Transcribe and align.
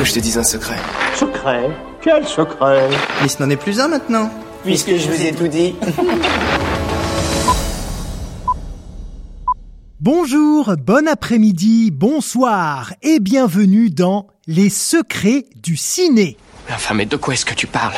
que 0.00 0.06
je 0.06 0.14
te 0.14 0.18
dise 0.18 0.38
un 0.38 0.42
secret. 0.42 0.78
Secret? 1.14 1.68
Quel 2.00 2.26
secret? 2.26 2.88
Mais 3.20 3.28
ce 3.28 3.42
n'en 3.42 3.50
est 3.50 3.56
plus 3.56 3.78
un 3.80 3.88
maintenant. 3.88 4.30
Puisque 4.64 4.96
je 4.96 5.10
vous 5.10 5.26
ai 5.26 5.32
tout 5.32 5.46
dit. 5.46 5.74
Bonjour, 10.00 10.74
bon 10.78 11.06
après-midi, 11.06 11.90
bonsoir 11.90 12.94
et 13.02 13.20
bienvenue 13.20 13.90
dans 13.90 14.28
Les 14.46 14.70
secrets 14.70 15.44
du 15.62 15.76
ciné. 15.76 16.38
Enfin, 16.70 16.94
mais 16.94 17.04
de 17.04 17.16
quoi 17.16 17.34
est-ce 17.34 17.44
que 17.44 17.52
tu 17.52 17.66
parles? 17.66 17.92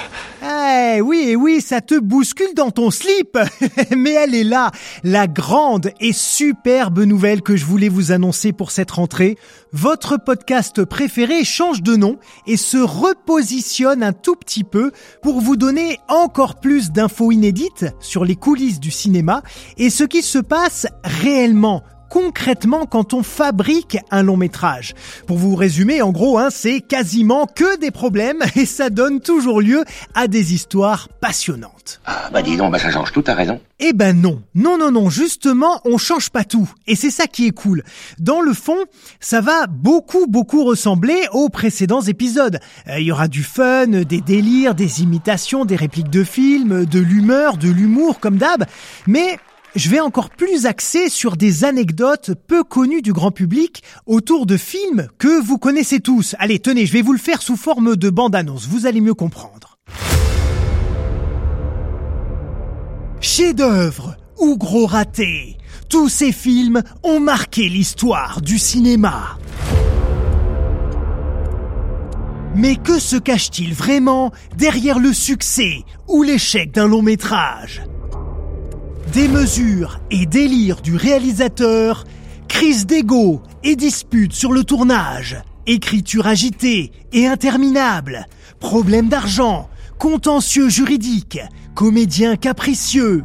Oui, 1.03 1.37
oui, 1.37 1.61
ça 1.61 1.81
te 1.81 1.99
bouscule 1.99 2.55
dans 2.55 2.71
ton 2.71 2.91
slip. 2.91 3.39
Mais 3.97 4.13
elle 4.13 4.35
est 4.35 4.45
là, 4.45 4.71
la 5.03 5.27
grande 5.27 5.91
et 6.01 6.13
superbe 6.13 7.01
nouvelle 7.01 7.43
que 7.43 7.57
je 7.57 7.65
voulais 7.65 7.89
vous 7.89 8.13
annoncer 8.13 8.53
pour 8.53 8.71
cette 8.71 8.91
rentrée. 8.91 9.37
Votre 9.73 10.17
podcast 10.17 10.85
préféré 10.85 11.45
change 11.45 11.83
de 11.83 11.97
nom 11.97 12.19
et 12.47 12.57
se 12.57 12.79
repositionne 12.79 14.03
un 14.03 14.13
tout 14.13 14.37
petit 14.37 14.65
peu 14.65 14.93
pour 15.23 15.41
vous 15.41 15.57
donner 15.57 15.99
encore 16.09 16.61
plus 16.61 16.91
d'infos 16.91 17.33
inédites 17.33 17.87
sur 18.01 18.25
les 18.25 18.37
coulisses 18.37 18.81
du 18.81 18.91
cinéma 18.91 19.43
et 19.79 19.91
ce 19.91 20.05
qui 20.05 20.23
se 20.23 20.39
passe 20.39 20.87
réellement 21.05 21.83
concrètement 22.13 22.85
quand 22.85 23.15
on 23.15 23.23
fabrique 23.23 23.97
un 24.11 24.23
long 24.23 24.37
métrage. 24.37 24.95
Pour 25.27 25.39
vous 25.39 25.55
résumer, 25.55 26.03
en 26.03 26.11
gros, 26.11 26.39
hein, 26.39 26.49
c'est 26.51 26.83
quasiment 26.83 27.47
que 27.47 27.79
des 27.79 27.91
problèmes 27.91 28.43
et 28.55 28.67
ça 28.67 28.91
donne 28.91 29.21
toujours 29.21 29.63
lieu 29.63 29.83
à 30.15 30.29
des 30.29 30.53
histoires 30.53 31.09
passionnantes. 31.23 32.03
Ah 32.05 32.29
bah 32.31 32.43
dis 32.43 32.59
donc, 32.59 32.71
bah 32.71 32.79
ça 32.79 32.91
change 32.91 33.13
tout, 33.13 33.23
t'as 33.23 33.35
raison. 33.35 33.61
Eh 33.81 33.95
ben 33.95 34.13
non, 34.21 34.43
non, 34.55 34.77
non, 34.77 34.91
non, 34.91 35.09
justement, 35.09 35.81
on 35.87 35.97
change 35.97 36.29
pas 36.29 36.45
tout. 36.45 36.71
Et 36.87 36.97
c'est 36.97 37.11
ça 37.11 37.27
qui 37.27 37.47
est 37.47 37.53
cool. 37.53 37.83
Dans 38.19 38.43
le 38.43 38.53
fond, 38.53 38.77
ça 39.19 39.41
va 39.41 39.67
beaucoup, 39.67 40.27
beaucoup 40.27 40.65
ressembler 40.65 41.19
aux 41.33 41.49
précédents 41.49 42.03
épisodes. 42.03 42.61
Euh, 42.89 43.01
Il 43.01 43.07
y 43.07 43.13
aura 43.13 43.27
du 43.27 43.43
fun, 43.43 43.87
des 43.87 44.21
délires, 44.21 44.75
des 44.75 45.03
imitations, 45.03 45.65
des 45.65 45.77
répliques 45.77 46.11
de 46.11 46.25
films, 46.25 46.85
de 46.85 47.01
l'humeur, 47.01 47.57
de 47.57 47.71
l'humour, 47.71 48.21
comme 48.21 48.37
d'hab. 48.37 48.67
Mais 49.07 49.39
je 49.75 49.89
vais 49.89 50.01
encore 50.01 50.31
plus 50.31 50.67
axer 50.67 51.09
sur 51.09 51.37
des 51.37 51.65
anecdotes 51.65 52.33
peu 52.47 52.63
connues 52.63 53.03
du 53.03 53.13
grand 53.13 53.31
public 53.31 53.83
autour 54.07 54.47
de 54.47 54.57
films 54.57 55.09
que 55.19 55.43
vous 55.43 55.59
connaissez 55.59 56.01
tous. 56.01 56.37
Allez, 56.39 56.59
tenez, 56.59 56.87
je 56.87 56.93
vais 56.93 57.03
vous 57.03 57.13
le 57.13 57.19
faire 57.19 57.43
sous 57.43 57.57
forme 57.57 57.97
de 57.97 58.11
bande-annonce, 58.11 58.67
vous 58.67 58.87
allez 58.87 59.01
mieux 59.01 59.15
comprendre. 59.15 59.79
Chef-d'œuvre 63.21 64.17
ou 64.39 64.59
gros 64.59 64.87
raté, 64.87 65.57
tous 65.89 66.09
ces 66.09 66.33
films 66.33 66.83
ont 67.03 67.21
marqué 67.21 67.69
l'histoire 67.69 68.41
du 68.41 68.59
cinéma. 68.59 69.39
Mais 72.55 72.77
que 72.77 72.99
se 72.99 73.17
cache-t-il 73.17 73.73
vraiment 73.73 74.31
derrière 74.59 74.99
le 74.99 75.15
succès 75.15 75.85
ou 76.09 76.23
l'échec 76.23 76.73
d'un 76.73 76.87
long 76.87 77.01
métrage? 77.01 77.83
Des 79.13 79.29
mesures 79.29 80.01
et 80.11 80.25
délires 80.25 80.81
du 80.81 80.97
réalisateur, 80.97 82.05
crise 82.49 82.87
d'ego 82.87 83.43
et 83.63 83.77
disputes 83.77 84.33
sur 84.33 84.53
le 84.53 84.65
tournage, 84.65 85.37
écriture 85.67 86.27
agitée 86.27 86.93
et 87.13 87.27
interminable, 87.27 88.27
problèmes 88.59 89.11
d'argent, 89.11 89.69
contentieux 89.99 90.71
juridiques, 90.71 91.41
comédiens 91.75 92.37
capricieux. 92.37 93.23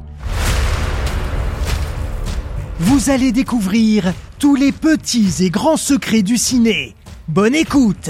Vous 2.80 3.10
allez 3.10 3.32
découvrir 3.32 4.14
tous 4.40 4.56
les 4.56 4.74
petits 4.74 5.36
et 5.40 5.50
grands 5.50 5.78
secrets 5.78 6.22
du 6.22 6.38
ciné. 6.38 6.96
Bonne 7.30 7.56
écoute 7.56 8.10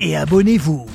et 0.00 0.16
abonnez-vous. 0.16 0.86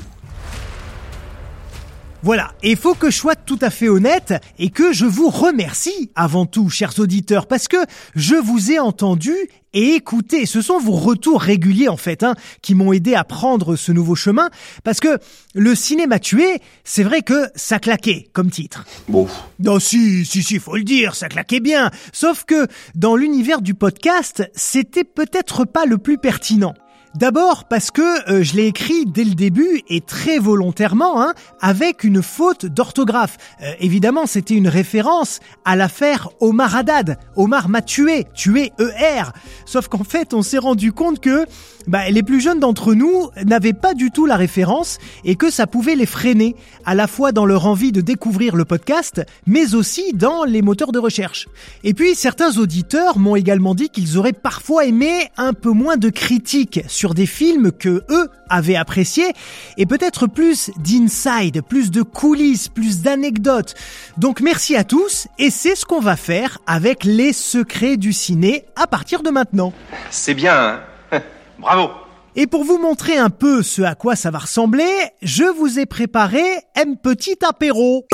Voilà, 2.23 2.53
et 2.63 2.77
faut 2.77 2.93
que 2.93 3.11
je 3.11 3.17
sois 3.17 3.35
tout 3.35 3.59
à 3.59 3.69
fait 3.69 3.89
honnête 3.89 4.33
et 4.57 4.69
que 4.69 4.93
je 4.93 5.05
vous 5.05 5.29
remercie 5.29 6.09
avant 6.15 6.45
tout, 6.45 6.69
chers 6.69 6.97
auditeurs, 6.99 7.47
parce 7.47 7.67
que 7.67 7.75
je 8.15 8.35
vous 8.35 8.71
ai 8.71 8.79
entendu 8.79 9.33
et 9.73 9.95
écouté. 9.95 10.45
Ce 10.45 10.61
sont 10.61 10.79
vos 10.79 10.93
retours 10.93 11.41
réguliers 11.41 11.89
en 11.89 11.97
fait, 11.97 12.23
hein, 12.23 12.35
qui 12.61 12.75
m'ont 12.75 12.93
aidé 12.93 13.13
à 13.13 13.25
prendre 13.25 13.75
ce 13.75 13.91
nouveau 13.91 14.15
chemin, 14.15 14.49
parce 14.85 15.01
que 15.01 15.19
le 15.53 15.75
cinéma 15.75 16.17
tué, 16.17 16.61
c'est 16.85 17.03
vrai 17.03 17.23
que 17.23 17.49
ça 17.55 17.77
claquait 17.79 18.29
comme 18.31 18.49
titre. 18.49 18.85
Bon. 19.09 19.27
Non, 19.59 19.79
si, 19.79 20.25
si, 20.25 20.43
si, 20.43 20.59
faut 20.59 20.77
le 20.77 20.83
dire, 20.83 21.15
ça 21.15 21.27
claquait 21.27 21.59
bien. 21.59 21.91
Sauf 22.13 22.45
que 22.45 22.67
dans 22.95 23.17
l'univers 23.17 23.61
du 23.61 23.73
podcast, 23.73 24.49
c'était 24.55 25.03
peut-être 25.03 25.65
pas 25.65 25.85
le 25.85 25.97
plus 25.97 26.17
pertinent. 26.17 26.73
D'abord 27.15 27.65
parce 27.65 27.91
que 27.91 28.31
euh, 28.31 28.41
je 28.41 28.55
l'ai 28.55 28.65
écrit 28.65 29.05
dès 29.05 29.23
le 29.23 29.35
début 29.35 29.83
et 29.87 30.01
très 30.01 30.39
volontairement, 30.39 31.21
hein, 31.21 31.35
avec 31.61 32.03
une 32.03 32.23
faute 32.23 32.65
d'orthographe. 32.65 33.37
Euh, 33.61 33.71
évidemment, 33.79 34.25
c'était 34.25 34.55
une 34.55 34.67
référence 34.67 35.39
à 35.63 35.75
l'affaire 35.75 36.29
Omar 36.39 36.75
Haddad. 36.75 37.19
Omar 37.35 37.69
m'a 37.69 37.83
tué, 37.83 38.25
tué 38.33 38.71
ER. 38.79 39.25
Sauf 39.67 39.89
qu'en 39.89 40.03
fait, 40.03 40.33
on 40.33 40.41
s'est 40.41 40.57
rendu 40.57 40.91
compte 40.91 41.19
que 41.19 41.45
bah, 41.85 42.09
les 42.09 42.23
plus 42.23 42.41
jeunes 42.41 42.59
d'entre 42.59 42.95
nous 42.95 43.29
n'avaient 43.45 43.73
pas 43.73 43.93
du 43.93 44.09
tout 44.09 44.25
la 44.25 44.35
référence 44.35 44.97
et 45.23 45.35
que 45.35 45.51
ça 45.51 45.67
pouvait 45.67 45.95
les 45.95 46.07
freiner, 46.07 46.55
à 46.83 46.95
la 46.95 47.05
fois 47.05 47.31
dans 47.31 47.45
leur 47.45 47.67
envie 47.67 47.91
de 47.91 48.01
découvrir 48.01 48.55
le 48.55 48.65
podcast, 48.65 49.21
mais 49.45 49.75
aussi 49.75 50.13
dans 50.13 50.45
les 50.45 50.63
moteurs 50.63 50.91
de 50.91 50.99
recherche. 50.99 51.47
Et 51.83 51.93
puis, 51.93 52.15
certains 52.15 52.57
auditeurs 52.57 53.19
m'ont 53.19 53.35
également 53.35 53.75
dit 53.75 53.89
qu'ils 53.89 54.17
auraient 54.17 54.33
parfois 54.33 54.85
aimé 54.85 55.29
un 55.37 55.53
peu 55.53 55.71
moins 55.71 55.97
de 55.97 56.09
critiques 56.09 56.81
des 57.09 57.25
films 57.25 57.73
que 57.73 58.03
eux 58.09 58.29
avaient 58.49 58.77
appréciés 58.77 59.33
et 59.75 59.85
peut-être 59.85 60.27
plus 60.27 60.71
d'inside, 60.77 61.61
plus 61.61 61.91
de 61.91 62.01
coulisses, 62.01 62.69
plus 62.69 63.01
d'anecdotes. 63.01 63.75
Donc 64.17 64.39
merci 64.39 64.77
à 64.77 64.85
tous 64.85 65.27
et 65.37 65.49
c'est 65.49 65.75
ce 65.75 65.85
qu'on 65.85 65.99
va 65.99 66.15
faire 66.15 66.59
avec 66.65 67.03
les 67.03 67.33
secrets 67.33 67.97
du 67.97 68.13
ciné 68.13 68.63
à 68.77 68.87
partir 68.87 69.21
de 69.21 69.29
maintenant. 69.29 69.73
C'est 70.09 70.33
bien, 70.33 70.79
hein 71.11 71.21
Bravo 71.59 71.89
Et 72.35 72.47
pour 72.47 72.63
vous 72.63 72.77
montrer 72.77 73.17
un 73.17 73.29
peu 73.29 73.61
ce 73.63 73.81
à 73.81 73.95
quoi 73.95 74.15
ça 74.15 74.31
va 74.31 74.39
ressembler, 74.39 74.89
je 75.21 75.43
vous 75.43 75.79
ai 75.79 75.85
préparé 75.85 76.43
un 76.77 76.93
petit 76.95 77.37
apéro. 77.45 78.05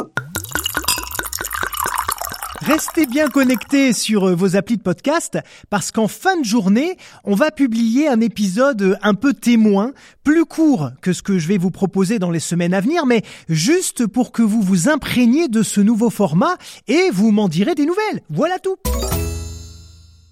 Restez 2.69 3.07
bien 3.07 3.29
connectés 3.29 3.93
sur 3.93 4.29
euh, 4.29 4.35
vos 4.35 4.55
applis 4.55 4.77
de 4.77 4.83
podcast 4.83 5.39
parce 5.71 5.89
qu'en 5.89 6.07
fin 6.07 6.39
de 6.39 6.45
journée, 6.45 6.97
on 7.23 7.33
va 7.33 7.49
publier 7.49 8.07
un 8.07 8.21
épisode 8.21 8.99
un 9.01 9.15
peu 9.15 9.33
témoin, 9.33 9.91
plus 10.23 10.45
court 10.45 10.91
que 11.01 11.11
ce 11.11 11.23
que 11.23 11.39
je 11.39 11.47
vais 11.47 11.57
vous 11.57 11.71
proposer 11.71 12.19
dans 12.19 12.29
les 12.29 12.39
semaines 12.39 12.75
à 12.75 12.79
venir, 12.79 13.07
mais 13.07 13.23
juste 13.47 14.05
pour 14.05 14.31
que 14.31 14.43
vous 14.43 14.61
vous 14.61 14.87
imprégniez 14.87 15.47
de 15.47 15.63
ce 15.63 15.81
nouveau 15.81 16.11
format 16.11 16.57
et 16.87 17.09
vous 17.11 17.31
m'en 17.31 17.47
direz 17.47 17.73
des 17.73 17.87
nouvelles. 17.87 18.21
Voilà 18.29 18.59
tout. 18.59 18.75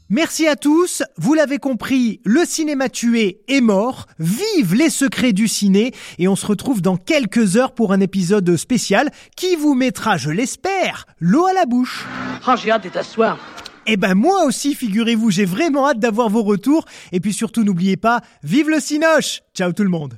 Merci 0.10 0.48
à 0.48 0.56
tous, 0.56 1.04
vous 1.18 1.34
l'avez 1.34 1.58
compris, 1.58 2.22
le 2.24 2.46
cinéma 2.46 2.88
tué 2.88 3.42
est 3.50 3.60
mort, 3.60 4.06
vive 4.20 4.74
les 4.74 4.90
secrets 4.90 5.34
du 5.34 5.50
ciné, 5.50 5.94
et 6.18 6.30
on 6.30 6.38
se 6.38 6.46
retrouve 6.46 6.82
dans 6.82 6.96
quelques 6.96 7.58
heures 7.58 7.74
pour 7.74 7.92
un 7.92 8.00
épisode 8.00 8.56
spécial 8.56 9.12
qui 9.36 9.58
vous 9.58 9.76
mettra, 9.76 10.16
je 10.16 10.30
l'espère, 10.32 11.08
l'eau 11.20 11.46
à 11.46 11.52
la 11.52 11.66
bouche. 11.66 12.06
Oh, 12.48 12.54
j'ai 12.56 12.72
hâte 12.72 12.86
de 12.86 12.90
t'asseoir. 12.90 13.38
Eh 13.86 13.98
ben 13.98 14.16
moi 14.16 14.46
aussi, 14.46 14.76
figurez-vous, 14.76 15.30
j'ai 15.30 15.44
vraiment 15.44 15.90
hâte 15.90 16.00
d'avoir 16.00 16.30
vos 16.30 16.44
retours, 16.44 16.86
et 17.12 17.20
puis 17.20 17.34
surtout 17.34 17.66
n'oubliez 17.66 17.98
pas, 17.98 18.22
vive 18.44 18.70
le 18.70 18.80
cinoche. 18.80 19.42
Ciao 19.54 19.74
tout 19.74 19.84
le 19.84 19.90
monde 19.90 20.18